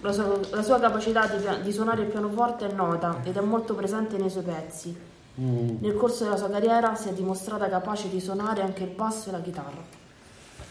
La 0.01 0.13
sua, 0.13 0.39
la 0.51 0.63
sua 0.63 0.79
capacità 0.79 1.27
di, 1.27 1.63
di 1.63 1.73
suonare 1.73 2.03
il 2.03 2.09
pianoforte 2.09 2.69
è 2.69 2.73
nota 2.73 3.17
ed 3.25 3.37
è 3.37 3.41
molto 3.41 3.75
presente 3.75 4.17
nei 4.19 4.31
suoi 4.31 4.45
pezzi. 4.45 4.97
Nel 5.39 5.95
corso 5.97 6.25
della 6.25 6.37
sua 6.37 6.49
carriera 6.49 6.95
si 6.95 7.09
è 7.09 7.13
dimostrata 7.13 7.69
capace 7.69 8.09
di 8.09 8.21
suonare 8.21 8.63
anche 8.63 8.85
il 8.85 8.89
basso 8.91 9.29
e 9.29 9.33
la 9.33 9.41
chitarra. 9.41 10.05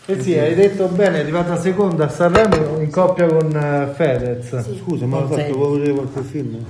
Eh 0.07 0.21
sì, 0.21 0.37
hai 0.37 0.55
detto 0.55 0.87
bene, 0.87 1.17
è 1.17 1.19
arrivata 1.21 1.55
seconda 1.59 2.05
a 2.05 2.09
Sanremo 2.09 2.79
in 2.79 2.89
coppia 2.91 3.27
con 3.27 3.55
eh, 3.55 3.91
Fedez. 3.93 4.57
Sì. 4.59 4.81
Scusa, 4.83 5.05
ma 5.05 5.17
ha 5.19 5.27
fatto 5.27 5.71
vedere 5.71 5.93
qualche 5.93 6.21
film? 6.21 6.63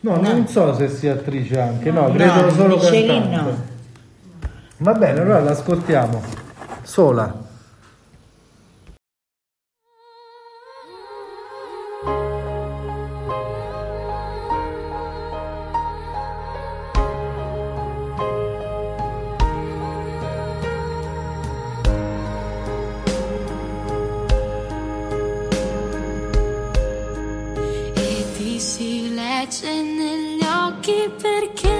No, 0.00 0.16
non 0.20 0.46
so 0.48 0.74
se 0.74 0.88
sia 0.88 1.12
attrice 1.14 1.58
anche, 1.60 1.90
no, 1.90 2.08
No, 2.08 2.12
credo 2.12 2.50
solo 2.50 2.76
Michelin 2.76 3.06
cantante. 3.22 3.50
no. 3.50 3.72
Va 4.78 4.92
bene, 4.92 5.20
allora 5.20 5.40
l'ascoltiamo. 5.40 6.22
Sola. 6.82 7.42
Si 28.64 29.12
legge 29.12 29.82
negli 29.82 30.42
occhi 30.42 31.10
perché 31.20 31.73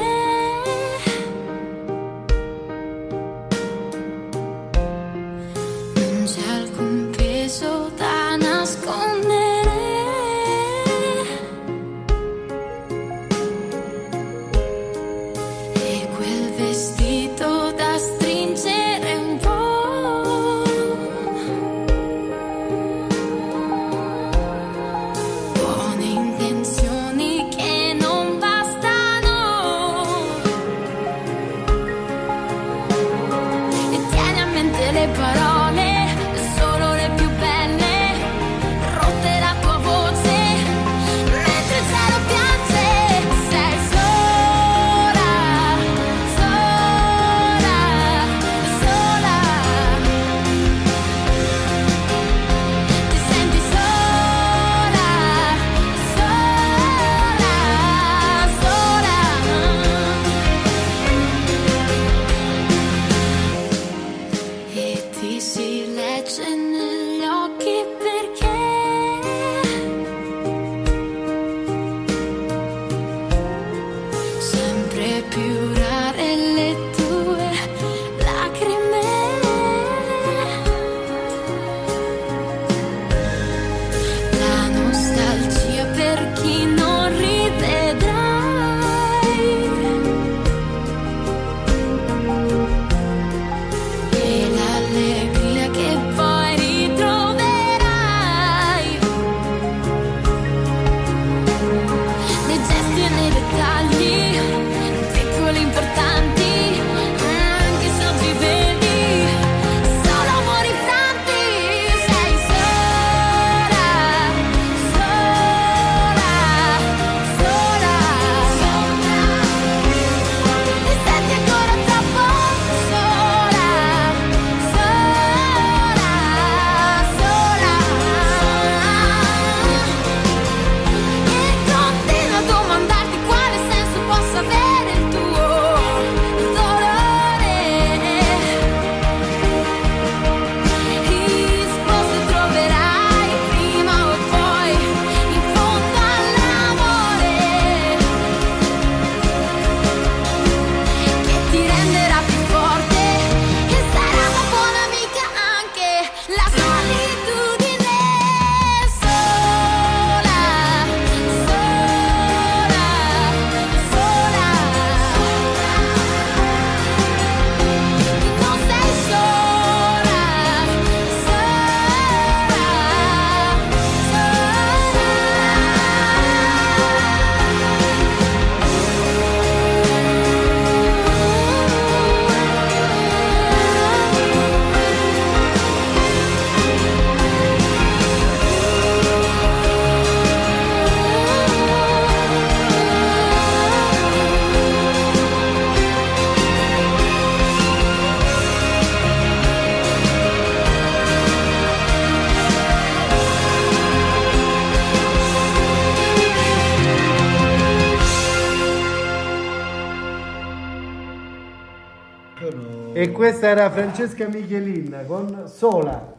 era 213.55 213.71
Francesca 213.71 214.27
Michelin 214.27 215.05
con 215.07 215.45
Sola. 215.47 216.13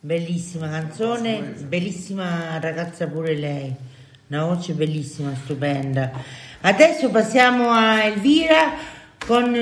Bellissima 0.00 0.70
canzone, 0.70 1.54
bellissima 1.68 2.58
ragazza 2.58 3.06
pure 3.06 3.34
lei, 3.34 3.74
una 4.28 4.46
voce 4.46 4.72
bellissima, 4.72 5.34
stupenda. 5.34 6.10
Adesso 6.62 7.10
passiamo 7.10 7.70
a 7.70 8.04
Elvira 8.04 8.72
con... 9.26 9.52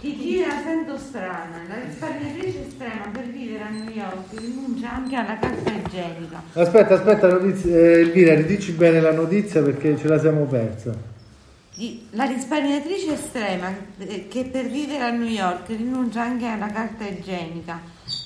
Ti 0.00 0.16
gira 0.18 0.60
sento 0.62 0.98
strana, 0.98 1.62
la 1.68 1.76
risparmiatrice 1.86 2.66
estrema 2.66 3.08
per 3.10 3.24
vivere 3.24 3.64
a 3.64 3.70
New 3.70 3.88
York 3.88 4.38
rinuncia 4.38 4.92
anche 4.92 5.16
alla 5.16 5.38
carta 5.38 5.70
igienica. 5.70 6.42
Aspetta, 6.52 6.94
aspetta, 6.94 7.28
notizia, 7.28 7.74
eh, 7.74 8.00
Elvira, 8.00 8.34
ridici 8.34 8.72
bene 8.72 9.00
la 9.00 9.12
notizia 9.12 9.62
perché 9.62 9.96
ce 9.96 10.06
la 10.06 10.18
siamo 10.18 10.44
persa. 10.44 11.09
La 12.10 12.24
risparmiatrice 12.24 13.14
estrema 13.14 13.74
eh, 13.96 14.28
che 14.28 14.44
per 14.44 14.68
vivere 14.68 15.02
a 15.02 15.10
New 15.10 15.26
York 15.26 15.68
rinuncia 15.68 16.20
anche 16.20 16.44
alla 16.44 16.66
carta 16.66 17.06
igienica 17.06 17.80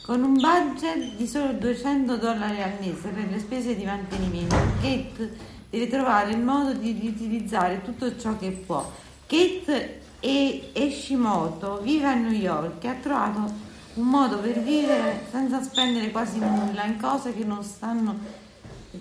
con 0.05 0.25
un 0.25 0.33
budget 0.33 1.15
di 1.15 1.25
solo 1.29 1.53
200 1.53 2.17
dollari 2.17 2.61
al 2.61 2.73
mese 2.81 3.11
per 3.11 3.31
le 3.31 3.39
spese 3.39 3.77
di 3.77 3.85
mantenimento. 3.85 4.57
Kate 4.83 5.37
deve 5.71 5.87
trovare 5.87 6.33
il 6.33 6.41
modo 6.41 6.73
di 6.73 6.99
riutilizzare 7.01 7.81
tutto 7.85 8.19
ciò 8.19 8.37
che 8.37 8.51
può. 8.51 8.91
Kate 9.25 10.01
e 10.19 10.71
Eshimoto 10.73 11.81
vive 11.81 12.07
a 12.07 12.15
New 12.15 12.33
York 12.33 12.83
e 12.83 12.89
ha 12.89 12.97
trovato 13.01 13.53
un 13.95 14.07
modo 14.09 14.39
per 14.39 14.61
vivere 14.63 15.27
senza 15.31 15.63
spendere 15.63 16.11
quasi 16.11 16.41
nulla 16.41 16.85
in 16.87 16.99
cose 17.01 17.33
che 17.33 17.45
non 17.45 17.63
stanno 17.63 18.43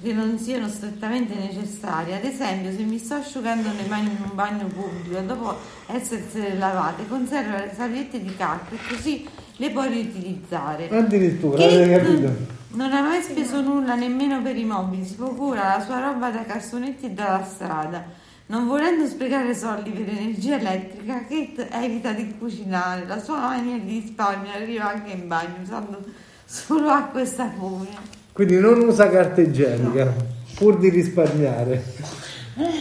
che 0.01 0.13
non 0.13 0.37
siano 0.37 0.67
strettamente 0.67 1.35
necessarie. 1.35 2.15
Ad 2.15 2.23
esempio, 2.23 2.71
se 2.71 2.83
mi 2.83 2.97
sto 2.97 3.15
asciugando 3.15 3.69
le 3.69 3.87
mani 3.87 4.09
in 4.09 4.17
un 4.21 4.35
bagno 4.35 4.65
pubblico 4.67 5.19
dopo 5.21 5.57
essersele 5.87 6.57
lavate, 6.57 7.07
conserva 7.07 7.59
le 7.59 7.73
salviette 7.75 8.21
di 8.21 8.35
carta 8.35 8.75
e 8.75 8.79
così 8.87 9.27
le 9.57 9.69
puoi 9.69 9.89
riutilizzare. 9.89 10.89
Addirittura, 10.89 11.57
Kate 11.57 11.89
capito? 11.89 12.51
Non 12.69 12.91
ha 12.91 13.01
mai 13.01 13.21
speso 13.21 13.61
nulla 13.61 13.93
nemmeno 13.95 14.41
per 14.41 14.57
i 14.57 14.65
mobili, 14.65 15.05
si 15.05 15.13
procura 15.13 15.77
la 15.77 15.83
sua 15.83 15.99
roba 15.99 16.31
dai 16.31 16.45
cassonetti 16.45 17.05
e 17.05 17.09
dalla 17.11 17.43
strada. 17.43 18.03
Non 18.45 18.67
volendo 18.67 19.05
sprecare 19.05 19.55
soldi 19.55 19.91
per 19.91 20.09
energia 20.09 20.59
elettrica, 20.59 21.25
Kate 21.27 21.69
evita 21.69 22.11
di 22.11 22.35
cucinare. 22.37 23.05
La 23.05 23.19
sua 23.19 23.39
mania 23.39 23.77
di 23.77 23.99
risparmio 23.99 24.51
arriva 24.51 24.89
anche 24.89 25.11
in 25.11 25.27
bagno 25.27 25.61
usando 25.61 26.03
solo 26.45 26.89
acqua 26.89 27.21
e 27.21 27.25
sapone. 27.25 28.21
Quindi 28.33 28.57
non 28.57 28.79
usa 28.81 29.09
carta 29.09 29.41
igienica, 29.41 30.11
pur 30.55 30.79
di 30.79 30.89
risparmiare. 30.89 31.83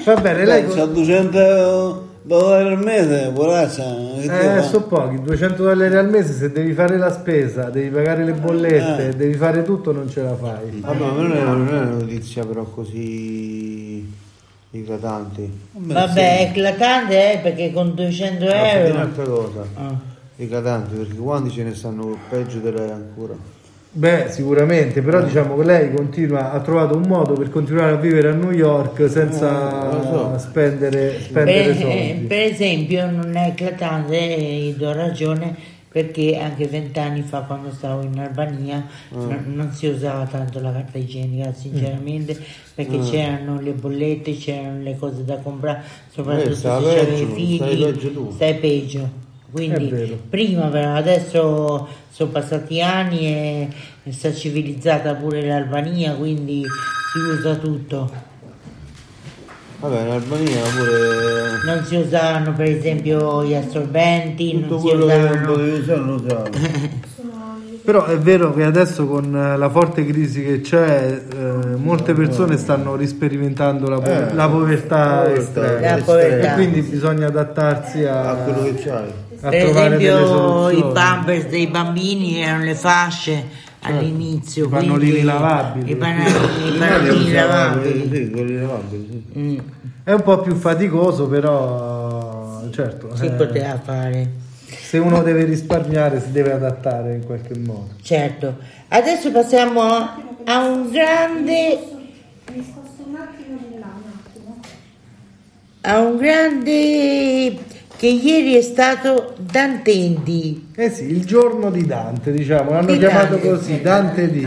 Va 0.05 0.15
bene, 0.17 0.45
lei... 0.47 0.67
C'ha 0.67 0.87
200 0.87 2.09
dollari 2.23 2.73
al 2.73 2.83
mese, 2.83 3.31
poraccia. 3.35 3.85
Eh, 4.19 4.63
sono 4.63 4.87
pochi, 4.87 5.21
200 5.21 5.63
dollari 5.63 5.95
al 5.95 6.09
mese, 6.09 6.33
se 6.33 6.51
devi 6.53 6.73
fare 6.73 6.97
la 6.97 7.13
spesa, 7.13 7.69
devi 7.69 7.89
pagare 7.91 8.25
le 8.25 8.33
bollette, 8.33 9.09
Eh. 9.09 9.15
devi 9.15 9.35
fare 9.35 9.63
tutto, 9.63 9.93
non 9.93 10.09
ce 10.09 10.23
la 10.23 10.35
fai. 10.35 10.81
Vabbè, 10.81 10.99
ma 10.99 11.13
non 11.13 11.33
è, 11.33 11.43
non 11.43 11.69
è 11.69 11.73
una 11.73 11.85
notizia 11.85 12.47
però 12.47 12.65
così 12.65 14.11
eclatante. 14.71 15.51
Vabbè, 15.73 16.39
è 16.39 16.43
eclatante 16.51 17.33
eh, 17.35 17.39
perché 17.39 17.73
con 17.73 17.95
200 17.95 18.45
Ma 18.45 18.51
perché 18.51 18.79
euro... 18.79 18.95
un'altra 18.95 19.25
cosa. 19.25 19.65
Ah. 19.75 19.95
Eclatante, 20.35 20.97
perché 20.97 21.17
quanti 21.17 21.51
ce 21.51 21.63
ne 21.63 21.75
stanno 21.75 22.17
peggio 22.31 22.59
lei 22.63 22.91
ancora? 22.91 23.61
Beh, 23.95 24.31
sicuramente, 24.31 25.03
però 25.03 25.23
diciamo 25.23 25.55
che 25.57 25.65
lei 25.65 25.93
continua, 25.93 26.51
ha 26.53 26.61
trovato 26.61 26.97
un 26.97 27.05
modo 27.07 27.35
per 27.35 27.51
continuare 27.51 27.93
a 27.93 27.97
vivere 27.97 28.29
a 28.31 28.33
New 28.33 28.51
York 28.51 29.07
senza 29.11 30.01
Eh, 30.01 30.03
so. 30.05 30.39
spendere, 30.39 31.09
Per, 31.09 31.21
spendere 31.21 31.71
eh, 31.71 31.75
soldi. 31.75 32.27
per 32.27 32.39
esempio 32.39 33.11
non 33.11 33.37
è 33.37 33.49
eclatante, 33.49 34.17
e 34.17 34.75
do 34.79 34.93
ragione, 34.95 35.55
perché 35.93 36.39
anche 36.39 36.67
vent'anni 36.69 37.21
fa 37.21 37.41
quando 37.41 37.71
stavo 37.71 38.01
in 38.03 38.19
Albania 38.19 38.83
Mm. 39.15 39.55
non, 39.57 39.71
si 39.75 39.89
usava 39.89 40.25
tanto 40.25 40.59
la 40.63 40.73
carta 40.73 40.97
igienica 40.97 41.53
sinceramente 41.53 42.35
perché 42.75 42.97
Mm. 42.97 43.11
c'erano 43.11 43.61
le 43.61 43.73
bollette, 43.73 44.35
c'erano 44.39 44.81
le 44.83 44.97
cose 44.97 45.23
da 45.23 45.37
comprare, 45.37 45.83
soprattutto 46.11 46.49
Eh, 46.49 46.55
se 46.55 46.67
c'avevi 46.67 47.05
peggio, 47.27 47.35
figli, 47.35 47.57
stai 47.57 47.77
peggio 47.77 48.11
tu. 48.13 48.31
stai 48.31 48.55
peggio. 48.55 49.09
Quindi 49.53 49.89
È 49.89 49.91
vero. 49.91 50.19
prima 50.31 50.71
adesso 50.97 51.87
sono 52.11 52.31
passati 52.31 52.81
anni 52.81 53.27
e 53.27 53.69
sta 54.11 54.33
civilizzata 54.33 55.13
pure 55.15 55.47
l'Albania, 55.47 56.15
quindi 56.15 56.63
si 56.63 57.39
usa 57.39 57.55
tutto. 57.57 58.11
Vabbè, 59.81 60.01
in 60.01 60.11
Albania 60.11 60.61
pure 60.77 61.61
Non 61.67 61.85
si 61.85 61.97
usavano 61.97 62.55
per 62.55 62.69
esempio 62.69 63.45
gli 63.45 63.55
assorbenti, 63.55 64.53
tutto 64.53 64.75
non 64.75 64.81
si 64.81 64.87
quello 64.89 65.07
che 65.07 65.17
non 65.19 65.25
usavano... 65.27 65.47
potevi 65.53 65.79
usare 65.81 66.01
lo 66.01 66.15
usavi. 66.15 67.01
Però 67.85 68.05
è 68.05 68.17
vero 68.17 68.55
che 68.55 68.63
adesso 68.63 69.07
con 69.09 69.35
eh, 69.37 69.57
la 69.57 69.69
forte 69.69 70.07
crisi 70.07 70.41
che 70.45 70.61
c'è, 70.61 71.21
eh, 71.35 71.37
molte 71.77 72.13
persone 72.15 72.57
stanno 72.57 72.95
risperimentando 72.95 73.89
la, 73.89 73.99
po- 74.01 74.09
Eh, 74.09 74.33
la 74.35 74.49
povertà 74.49 75.23
la 75.25 75.33
estrema. 75.35 75.67
povertà 75.69 75.97
La 75.97 76.03
povertà. 76.05 76.53
E 76.53 76.55
quindi 76.55 76.81
bisogna 76.83 77.27
adattarsi 77.27 78.05
a, 78.05 78.31
a 78.31 78.35
quello 78.37 78.63
che 78.63 78.75
c'hai. 78.75 79.11
Per 79.43 79.55
esempio 79.55 80.71
i 80.71 80.85
pampers 80.93 81.47
dei 81.47 81.67
bambini 81.67 82.41
erano 82.43 82.63
le 82.65 82.75
fasce 82.77 83.45
all'inizio. 83.81 84.67
I 84.67 84.69
pannolini 84.69 85.11
quindi- 85.11 85.23
lavabili. 85.27 85.91
I, 85.91 85.97
pannolini 85.97 87.33
lavabili. 87.33 88.11
Sì, 88.13 88.31
quelli 88.31 88.61
lavabili, 88.61 89.25
sì. 89.33 89.39
Mm, 89.39 89.59
È 90.05 90.13
un 90.13 90.23
po' 90.23 90.39
più 90.41 90.55
faticoso, 90.55 91.27
però 91.29 92.63
certo. 92.71 93.17
si 93.17 93.27
eh, 93.27 93.31
poteva 93.31 93.81
fare. 93.83 94.31
se 94.65 94.99
uno 94.99 95.23
deve 95.23 95.45
risparmiare 95.45 96.21
si 96.21 96.31
deve 96.31 96.53
adattare 96.53 97.15
in 97.17 97.25
qualche 97.27 97.59
modo. 97.59 97.89
Certo. 98.01 98.57
Adesso 98.89 99.33
passiamo 99.33 99.81
a 99.83 100.65
un 100.65 100.89
grande 100.91 101.79
Mi 102.53 102.63
sposto 102.63 103.03
un 103.09 103.17
attimo 103.17 103.59
di 103.69 103.79
là, 103.79 103.87
un 103.87 104.11
attimo. 104.25 104.61
a 105.81 105.99
un 105.99 106.17
grande 106.17 107.59
che 108.03 108.09
ieri 108.09 108.57
è 108.57 108.63
stato 108.63 109.35
Dantendi. 109.39 110.71
Eh 110.75 110.91
sì, 110.91 111.05
il 111.05 111.25
giorno 111.25 111.71
di 111.71 111.87
Dante, 111.87 112.33
diciamo, 112.33 112.73
l'hanno 112.73 112.91
Di 112.91 112.99
chiamato 112.99 113.35
Dante. 113.37 113.49
così, 113.49 113.81
Dante 113.81 114.29
di. 114.29 114.45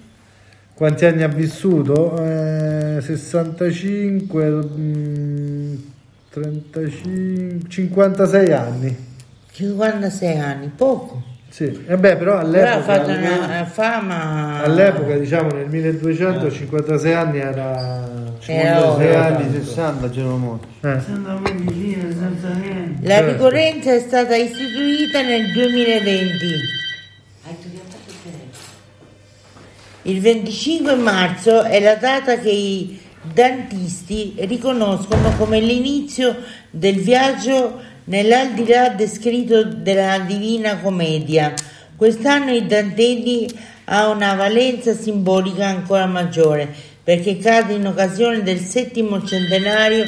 Quanti 0.73 1.05
anni 1.05 1.23
ha 1.23 1.29
vissuto? 1.29 2.21
Eh, 2.21 2.97
65, 2.99 4.45
mm, 4.45 5.75
35, 6.31 7.59
56 7.65 8.51
anni. 8.51 8.93
56 9.53 10.37
anni, 10.37 10.69
poco. 10.75 11.28
Sì, 11.49 11.83
e 11.87 11.97
beh, 11.97 12.15
però 12.15 12.17
Però 12.17 12.37
ha 12.37 12.39
all'epoca, 12.41 12.81
fatto 12.81 13.09
una 13.09 13.65
fama. 13.65 14.61
all'epoca, 14.63 15.15
diciamo 15.17 15.51
nel 15.51 15.67
1200, 15.67 16.51
56 16.51 17.13
anni 17.13 17.39
era... 17.39 18.07
56 18.39 19.07
oro. 19.09 19.17
anni, 19.19 19.51
60 19.63 20.09
c'erano 20.09 20.37
morti. 20.37 20.67
Eh. 20.81 20.99
Senza 21.01 21.39
medicina, 21.41 22.03
senza 22.11 22.47
niente. 22.53 23.07
La 23.07 23.15
Certo. 23.15 23.31
ricorrenza 23.31 23.93
è 23.93 23.99
stata 23.99 24.35
istituita 24.35 25.21
nel 25.21 25.51
2020. 25.51 26.45
Il 30.03 30.21
25 30.21 30.95
marzo 30.95 31.63
è 31.63 31.79
la 31.81 31.95
data 31.95 32.37
che 32.37 32.49
i 32.49 32.99
dantisti 33.33 34.35
riconoscono 34.39 35.33
come 35.37 35.59
l'inizio 35.59 36.35
del 36.69 36.95
viaggio 37.01 37.81
nell'aldilà 38.09 38.89
descritto 38.89 39.63
della 39.63 40.19
Divina 40.19 40.77
Commedia. 40.77 41.53
Quest'anno 41.95 42.53
il 42.53 42.65
Dantelli 42.65 43.47
ha 43.85 44.09
una 44.09 44.35
valenza 44.35 44.93
simbolica 44.93 45.65
ancora 45.67 46.05
maggiore 46.05 46.67
perché 47.03 47.37
cade 47.37 47.73
in 47.73 47.87
occasione 47.87 48.43
del 48.43 48.59
settimo 48.59 49.23
centenario 49.23 50.03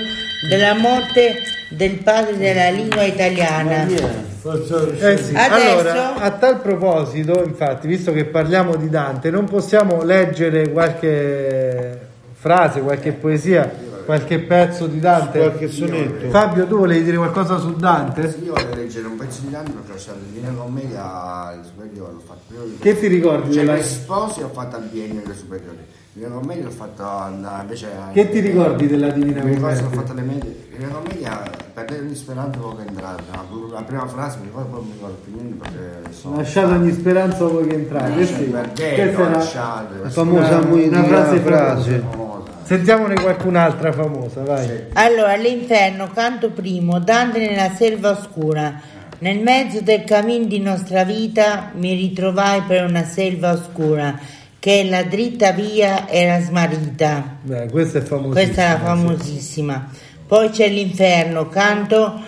della 0.47 0.75
morte 0.75 1.35
del 1.69 1.97
padre 1.97 2.37
della 2.37 2.69
lingua 2.69 3.03
italiana. 3.03 3.87
Eh 3.87 5.17
sì. 5.17 5.35
Allora, 5.35 6.15
a 6.15 6.31
tal 6.31 6.61
proposito, 6.61 7.43
infatti, 7.43 7.87
visto 7.87 8.11
che 8.11 8.25
parliamo 8.25 8.75
di 8.75 8.89
Dante, 8.89 9.29
non 9.29 9.45
possiamo 9.45 10.03
leggere 10.03 10.69
qualche 10.71 11.99
frase, 12.33 12.81
qualche 12.81 13.13
poesia, 13.13 13.71
qualche 14.05 14.39
pezzo 14.39 14.87
di 14.87 14.99
Dante? 14.99 15.39
Qualche 15.39 15.67
sonetto. 15.69 16.29
Fabio, 16.29 16.65
tu 16.67 16.77
volevi 16.77 17.03
dire 17.03 17.17
qualcosa 17.17 17.57
su 17.59 17.73
Dante? 17.75 18.37
Io 18.43 18.53
voglio 18.53 18.75
leggere 18.75 19.07
un 19.07 19.17
pezzo 19.17 19.41
di 19.41 19.49
Dante 19.49 19.71
perché 19.71 19.89
ho 19.91 19.93
lasciato 19.93 20.17
il 20.19 20.25
Divina 20.33 20.51
Commedia 20.53 21.45
alle 21.47 21.63
superiori, 21.63 22.13
l'ho 22.13 22.19
fatto. 22.25 22.39
Che 22.79 22.99
ti 22.99 23.07
ricordi 23.07 23.53
Cioè, 23.53 23.65
della- 23.65 23.81
sposi 23.83 24.41
ho 24.41 24.49
fatto 24.49 24.75
al 24.75 24.83
biennio 24.83 25.21
delle 25.21 25.35
superiori. 25.35 25.77
Il 26.13 26.19
Divina 26.21 26.35
Commedia 26.39 26.63
l'ho 26.65 26.69
fatto 26.71 27.03
alla- 27.07 27.59
invece... 27.61 27.87
Che 28.13 28.29
ti 28.29 28.39
ricordi 28.39 28.87
della 28.87 29.09
Divina 29.11 29.43
Mi 29.43 29.53
ricordo 29.55 29.75
che 29.75 29.81
Commedia? 29.83 29.87
ho 30.01 30.01
fatto 30.05 30.13
le 30.13 30.21
medie, 30.21 30.55
Divina 30.71 30.89
Commedia 30.91 31.41
perdere 31.73 32.01
ogni 32.01 32.15
speranza 32.15 32.59
poco 32.59 32.81
entrare. 32.81 33.23
La, 33.31 33.45
la 33.73 33.81
prima 33.83 34.07
frase 34.07 34.37
mi 34.39 34.45
ricordo, 34.45 34.67
poi 34.75 34.85
mi 34.85 34.91
ricordo 34.93 35.15
più 35.23 35.33
niente 35.35 35.55
perché 35.69 36.11
sono... 36.13 36.35
Lasciate 36.37 36.73
ogni 36.73 36.91
speranza 36.91 37.47
che 37.47 37.73
entrate. 37.73 38.11
Questi- 38.13 38.43
perdere, 38.43 38.93
questa 38.95 39.21
è 39.21 39.25
una- 39.25 39.29
lasciate. 39.37 39.93
La 40.01 40.09
famosa 40.09 40.57
una, 40.57 40.83
una 40.87 41.03
frase 41.03 41.37
frase. 41.39 42.03
famosa. 42.09 42.30
Sentiamone 42.71 43.15
qualcun'altra 43.15 43.91
famosa, 43.91 44.43
vai. 44.43 44.85
Allora, 44.93 45.33
all'inferno, 45.33 46.07
canto 46.07 46.51
primo, 46.51 47.01
Dante 47.01 47.39
nella 47.39 47.73
selva 47.75 48.11
oscura. 48.11 48.79
Nel 49.19 49.39
mezzo 49.39 49.81
del 49.81 50.05
cammin 50.05 50.47
di 50.47 50.59
nostra 50.59 51.03
vita 51.03 51.73
mi 51.75 51.93
ritrovai 51.95 52.61
per 52.61 52.85
una 52.85 53.03
selva 53.03 53.51
oscura, 53.51 54.17
che 54.57 54.85
la 54.85 55.03
dritta 55.03 55.51
via 55.51 56.07
era 56.07 56.39
smarrita. 56.39 57.39
Beh, 57.41 57.67
questa 57.69 57.99
è 57.99 58.01
famosissima. 58.03 58.41
Questa 58.41 58.61
è 58.61 58.69
la 58.69 58.77
sì. 58.77 58.83
famosissima. 58.85 59.89
Poi 60.25 60.49
c'è 60.49 60.69
l'inferno, 60.69 61.49
canto 61.49 62.21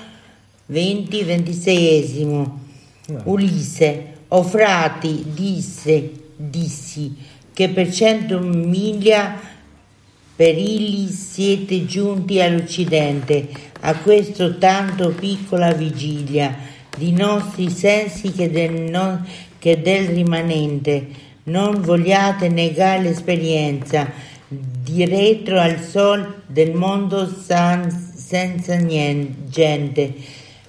20-26esimo. 0.69 2.51
Ulisse, 3.23 4.13
o 4.27 4.43
frati, 4.43 5.23
disse, 5.33 6.11
dissi, 6.35 7.15
che 7.53 7.69
per 7.69 7.89
cento 7.93 8.39
miglia 8.39 9.51
perilli 10.35 11.09
siete 11.09 11.85
giunti 11.85 12.41
all'Occidente, 12.41 13.47
a 13.81 13.95
questo 13.97 14.57
tanto 14.57 15.09
piccola 15.09 15.71
vigilia 15.73 16.55
di 16.97 17.11
nostri 17.11 17.69
sensi 17.69 18.31
che 18.31 18.49
del, 18.49 18.81
no- 18.81 19.25
che 19.59 19.81
del 19.81 20.07
rimanente. 20.07 21.31
Non 21.43 21.81
vogliate 21.81 22.47
negare 22.47 23.03
l'esperienza 23.03 24.09
di 24.47 25.05
retro 25.05 25.59
al 25.59 25.79
sol 25.81 26.41
del 26.47 26.73
mondo 26.73 27.27
san- 27.27 27.91
senza 28.15 28.75
nien- 28.75 29.47
gente. 29.49 30.13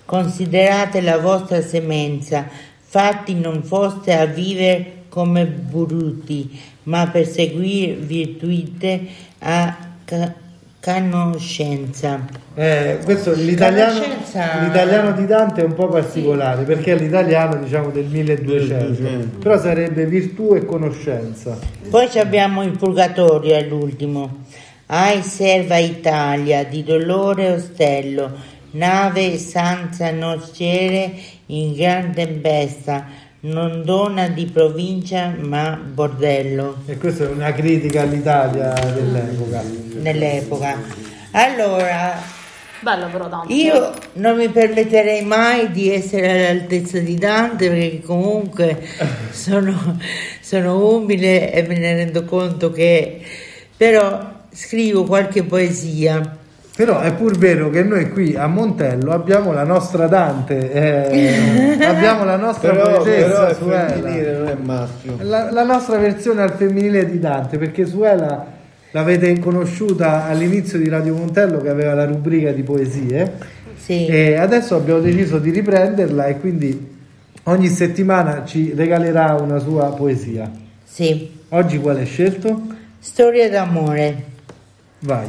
Considerate 0.05 1.01
la 1.01 1.19
vostra 1.19 1.63
semenza, 1.63 2.47
fatti 2.81 3.35
non 3.35 3.63
foste 3.63 4.13
a 4.15 4.27
vivere 4.27 5.05
come 5.09 5.47
bruti, 5.47 6.61
ma 6.85 7.07
per 7.09 7.27
seguire 7.27 7.95
virtute 7.95 9.01
a 9.41 9.77
ca- 10.05 10.33
conoscenza. 10.81 12.25
Eh, 12.55 12.99
questo, 13.05 13.33
l'italiano, 13.33 14.01
Conoscenza- 14.01 14.61
l'italiano 14.63 15.13
di 15.13 15.27
Dante 15.27 15.63
è 15.63 15.65
un 15.65 15.75
po' 15.75 15.89
particolare 15.89 16.63
perché 16.65 16.93
è 16.93 16.97
l'italiano 16.99 17.57
diciamo 17.57 17.91
del 17.91 18.05
1200, 18.05 19.39
però 19.39 19.59
sarebbe 19.59 20.07
virtù 20.07 20.55
e 20.55 20.65
conoscenza. 20.65 21.59
Poi 21.89 22.11
ci 22.11 22.19
abbiamo 22.19 22.63
il 22.63 22.77
purgatorio 22.77 23.57
all'ultimo. 23.57 24.43
Ai 24.87 25.23
serva 25.23 25.79
Italia 25.79 26.65
di 26.65 26.85
dolore 26.85 27.53
ostello, 27.53 28.31
nave 28.73 29.39
senza 29.39 30.11
nocciere 30.11 31.11
in 31.47 31.73
gran 31.75 32.13
tempesta, 32.13 33.07
non 33.45 33.83
donna 33.85 34.29
di 34.29 34.47
provincia 34.47 35.35
ma 35.39 35.77
bordello. 35.77 36.77
E 36.87 36.97
questa 36.97 37.25
è 37.25 37.29
una 37.29 37.53
critica 37.53 38.03
all'Italia 38.03 38.73
dell'epoca. 38.73 39.63
Nell'epoca. 40.01 40.79
Allora, 41.33 42.23
Bello 42.81 43.09
però 43.11 43.29
Dante. 43.29 43.53
io 43.53 43.93
non 44.15 44.37
mi 44.37 44.49
permetterei 44.49 45.25
mai 45.25 45.71
di 45.71 45.93
essere 45.93 46.51
all'altezza 46.51 46.99
di 46.99 47.17
Dante 47.17 47.69
perché 47.69 48.01
comunque 48.01 48.83
sono, 49.31 49.99
sono 50.41 50.95
umile 50.95 51.53
e 51.53 51.63
me 51.63 51.79
ne 51.79 51.95
rendo 51.95 52.25
conto 52.25 52.71
che 52.71 53.21
però 53.77 54.33
scrivo 54.51 55.05
qualche 55.05 55.43
poesia. 55.43 56.39
Però 56.77 56.99
è 57.01 57.13
pur 57.15 57.37
vero 57.39 57.71
che 57.71 57.85
noi 57.85 58.11
qui 58.11 58.35
a 58.35 58.49
Montello 58.49 59.13
abbiamo 59.13 59.53
la 59.53 59.63
nostra 59.63 60.09
Dante, 60.09 60.73
eh, 60.73 61.79
abbiamo 61.87 62.25
la 62.25 62.35
nostra 62.37 62.73
Però, 62.73 62.97
poetessa 62.97 63.29
però 63.29 63.47
è 63.47 63.55
Suela. 63.55 63.87
femminile, 63.89 64.33
non 64.39 64.49
è 64.49 64.57
maschio. 64.61 65.17
La, 65.21 65.53
la 65.53 65.63
nostra 65.65 65.99
versione 65.99 66.43
al 66.43 66.51
femminile 66.53 67.09
di 67.09 67.21
Dante, 67.21 67.59
perché 67.59 67.87
Suela 67.87 68.45
l'avete 68.91 69.39
conosciuta 69.39 70.25
all'inizio 70.27 70.79
di 70.79 70.89
Radio 70.89 71.15
Montello 71.15 71.59
che 71.61 71.69
aveva 71.69 71.95
la 71.95 72.07
rubrica 72.07 72.51
di 72.51 72.63
poesie 72.65 73.33
Sì. 73.77 74.07
e 74.07 74.35
adesso 74.37 74.75
abbiamo 74.75 74.99
deciso 75.01 75.39
di 75.39 75.51
riprenderla 75.51 76.27
e 76.27 76.39
quindi 76.41 76.93
ogni 77.45 77.69
settimana 77.69 78.43
ci 78.45 78.73
regalerà 78.75 79.35
una 79.35 79.61
sua 79.61 79.93
poesia. 79.93 80.51
Sì. 80.85 81.31
Oggi 81.51 81.79
quale 81.79 82.01
hai 82.01 82.07
scelto? 82.07 82.63
Storia 82.99 83.49
d'amore. 83.49 84.25
Vai. 85.01 85.27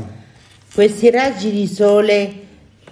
Questi 0.75 1.09
raggi 1.09 1.51
di 1.51 1.67
sole 1.67 2.33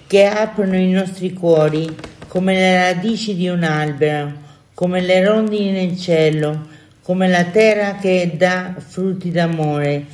che 0.08 0.26
aprono 0.26 0.78
i 0.78 0.90
nostri 0.90 1.34
cuori 1.34 1.94
come 2.30 2.54
le 2.54 2.78
radici 2.78 3.36
di 3.36 3.50
un 3.50 3.62
albero, 3.62 4.32
come 4.74 5.02
le 5.02 5.22
rondini 5.22 5.72
nel 5.72 6.00
cielo, 6.00 6.66
come 7.02 7.28
la 7.28 7.44
terra 7.44 7.96
che 7.96 8.36
dà 8.38 8.74
frutti 8.78 9.32
d'amore. 9.32 10.06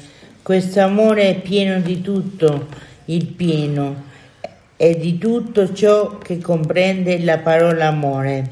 Questo 0.42 0.82
amore 0.82 1.30
è 1.30 1.40
pieno 1.42 1.80
di 1.80 2.02
tutto, 2.02 2.70
il 3.06 3.28
pieno, 3.28 4.04
e 4.76 4.98
di 4.98 5.20
tutto 5.20 5.72
ciò 5.72 6.18
che 6.18 6.40
comprende 6.40 7.20
la 7.20 7.38
parola 7.38 7.86
amore. 7.86 8.50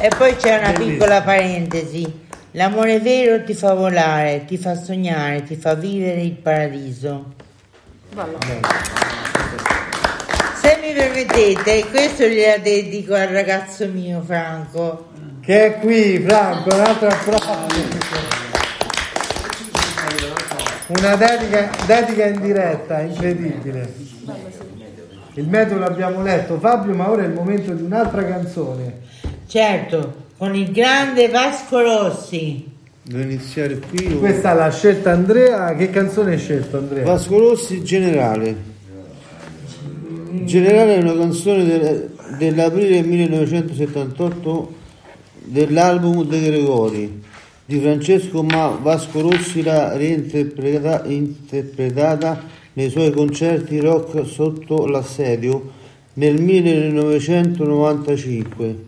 E 0.00 0.08
poi 0.18 0.36
c'è 0.36 0.58
una 0.58 0.72
piccola 0.72 1.22
parentesi. 1.22 2.26
L'amore 2.58 2.98
vero 2.98 3.44
ti 3.44 3.54
fa 3.54 3.72
volare, 3.72 4.44
ti 4.44 4.58
fa 4.58 4.74
sognare, 4.74 5.44
ti 5.44 5.54
fa 5.54 5.74
vivere 5.74 6.22
il 6.22 6.32
paradiso. 6.32 7.34
Bella. 8.12 8.36
Se 10.60 10.78
mi 10.82 10.92
permettete, 10.92 11.86
questo 11.86 12.26
gliela 12.26 12.58
dedico 12.58 13.14
al 13.14 13.28
ragazzo 13.28 13.86
mio 13.86 14.20
Franco. 14.26 15.06
Che 15.40 15.66
è 15.66 15.78
qui, 15.78 16.18
Franco, 16.18 16.74
un 16.74 16.80
altro 16.80 17.06
applauso. 17.06 17.76
Una 20.88 21.14
dedica, 21.14 21.70
dedica 21.86 22.26
in 22.26 22.40
diretta, 22.40 23.00
incredibile. 23.02 23.94
Il 25.34 25.46
metodo 25.46 25.78
l'abbiamo 25.78 26.22
letto, 26.22 26.58
Fabio, 26.58 26.92
ma 26.92 27.08
ora 27.08 27.22
è 27.22 27.26
il 27.26 27.34
momento 27.34 27.72
di 27.72 27.82
un'altra 27.82 28.24
canzone. 28.24 29.02
Certo, 29.46 30.26
con 30.38 30.54
il 30.54 30.70
grande 30.72 31.28
Vasco 31.28 31.80
Rossi. 31.82 32.64
Devo 33.02 33.22
iniziare 33.22 33.78
qui. 33.78 34.12
o- 34.14 34.18
Questa 34.18 34.54
l'ha 34.54 34.70
scelta 34.70 35.12
Andrea. 35.12 35.74
Che 35.74 35.90
canzone 35.90 36.32
hai 36.32 36.38
scelto, 36.38 36.78
Andrea? 36.78 37.04
Vasco 37.04 37.38
Rossi 37.38 37.82
Generale. 37.82 38.56
Generale 40.44 40.96
è 40.96 41.02
una 41.02 41.14
canzone 41.16 41.64
del- 41.64 42.10
dell'aprile 42.38 43.02
1978 43.02 44.72
dell'album 45.44 46.24
De 46.24 46.40
Gregori 46.42 47.22
di 47.64 47.80
Francesco 47.80 48.42
Ma 48.42 48.78
Vasco 48.80 49.20
Rossi 49.22 49.62
l'ha 49.62 49.96
reinterpreta- 49.96 51.04
interpretata 51.06 52.42
nei 52.74 52.90
suoi 52.90 53.10
concerti 53.10 53.78
rock 53.80 54.24
sotto 54.26 54.86
l'assedio 54.86 55.70
nel 56.14 56.40
1995. 56.40 58.87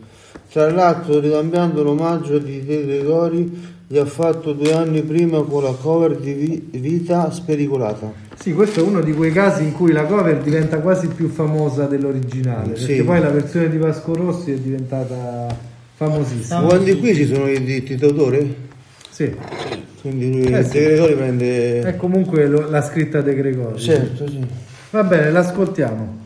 Tra 0.51 0.69
l'altro, 0.69 1.19
ricambiando 1.19 1.81
l'omaggio 1.81 2.37
di 2.37 2.63
De 2.65 2.85
Gregori, 2.85 3.69
gli 3.87 3.97
ha 3.97 4.05
fatto 4.05 4.51
due 4.51 4.73
anni 4.73 5.01
prima 5.01 5.41
con 5.43 5.63
la 5.63 5.71
cover 5.79 6.17
di 6.17 6.33
Vi- 6.33 6.67
Vita 6.79 7.31
Spericolata. 7.31 8.11
Sì, 8.37 8.53
questo 8.53 8.81
è 8.81 8.83
uno 8.83 9.01
di 9.01 9.13
quei 9.13 9.31
casi 9.31 9.63
in 9.63 9.71
cui 9.73 9.91
la 9.93 10.03
cover 10.03 10.39
diventa 10.41 10.79
quasi 10.79 11.07
più 11.07 11.29
famosa 11.29 11.85
dell'originale, 11.85 12.75
Sì. 12.75 12.85
perché 12.87 13.03
poi 13.03 13.19
la 13.21 13.29
versione 13.29 13.69
di 13.69 13.77
Vasco 13.77 14.13
Rossi 14.13 14.51
è 14.51 14.55
diventata 14.55 15.47
famosissima. 15.95 16.61
Quando 16.61 16.97
qui 16.97 17.15
ci 17.15 17.25
sono 17.27 17.47
i 17.47 17.63
diritti 17.63 17.95
d'autore? 17.95 18.55
Sì. 19.09 19.33
Quindi 20.01 20.31
lui, 20.31 20.53
Eh 20.53 20.63
sì. 20.65 20.71
De 20.79 20.83
Gregori 20.85 21.13
prende... 21.13 21.79
È 21.81 21.95
comunque 21.95 22.47
lo- 22.47 22.69
la 22.69 22.81
scritta 22.81 23.21
De 23.21 23.35
Gregori. 23.35 23.79
Certo, 23.79 24.27
sì. 24.27 24.39
Va 24.89 25.03
bene, 25.03 25.31
l'ascoltiamo. 25.31 26.19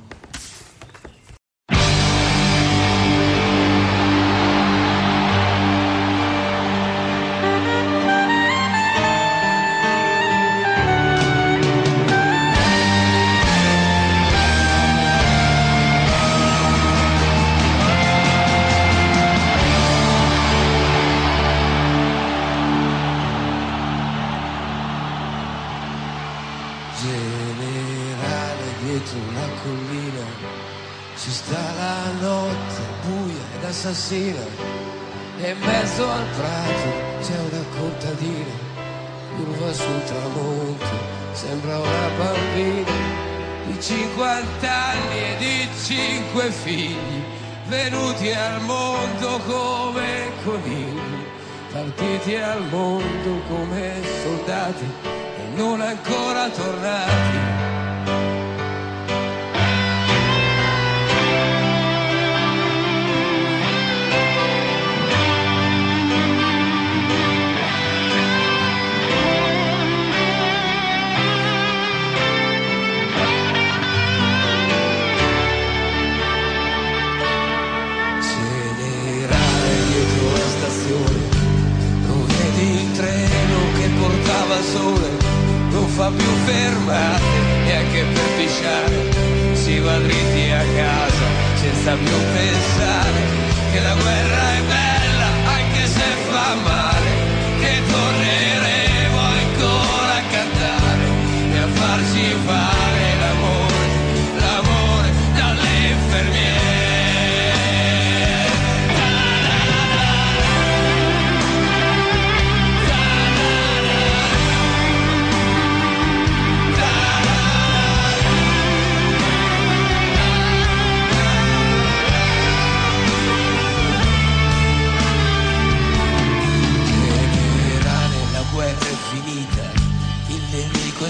50 44.16 44.72
anni 44.72 45.20
e 45.20 45.36
di 45.40 45.68
5 45.78 46.50
figli, 46.50 47.22
venuti 47.68 48.32
al 48.32 48.62
mondo 48.62 49.42
come 49.46 50.32
conigli, 50.42 51.26
partiti 51.70 52.36
al 52.36 52.66
mondo 52.70 53.42
come 53.50 54.02
soldati 54.24 54.90
e 55.04 55.58
non 55.58 55.82
ancora 55.82 56.48
tornati. 56.48 58.45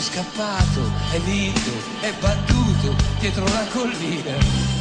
Scappato 0.05 0.81
è 1.11 1.19
vinto 1.19 1.71
è 2.01 2.13
battuto 2.19 2.95
dietro 3.19 3.43
la 3.45 3.65
collina. 3.73 4.35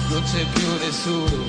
Non 0.08 0.22
c'è 0.22 0.44
più 0.52 0.68
nessuno 0.84 1.44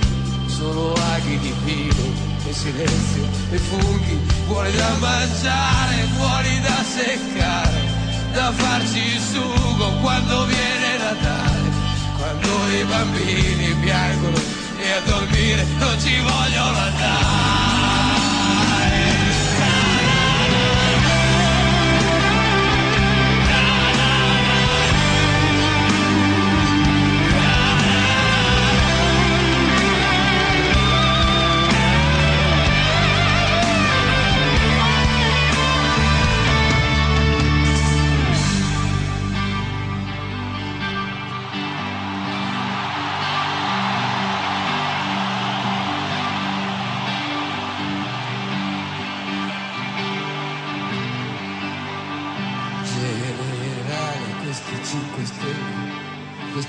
solo 0.48 0.94
aghi 1.14 1.38
di 1.40 1.54
pino 1.66 2.06
e 2.48 2.54
silenzio 2.54 3.26
e 3.52 3.58
funghi. 3.58 4.18
Buoni 4.48 4.72
da 4.76 4.90
mangiare 5.00 6.08
buoni 6.16 6.62
da 6.62 6.84
seccare 6.84 8.04
da 8.32 8.52
farci 8.54 9.00
il 9.16 9.22
sugo 9.22 9.92
quando 10.02 10.46
viene 10.46 10.98
Natale. 10.98 11.70
Quando 12.18 12.50
i 12.72 12.84
bambini 12.86 13.76
piangono 13.82 14.38
e 14.80 14.92
a 14.92 15.02
dormire 15.02 15.66
non 15.80 16.00
ci 16.00 16.18
vogliono 16.20 16.78
andare 16.78 17.75